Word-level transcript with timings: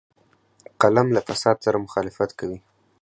قلم 0.81 1.07
له 1.15 1.21
فساد 1.27 1.57
سره 1.65 1.83
مخالفت 1.85 2.29
کوي 2.39 2.59